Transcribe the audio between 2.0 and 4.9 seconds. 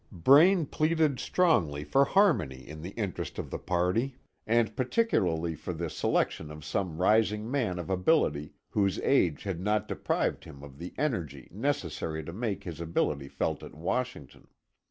harmony in the interest of the party, and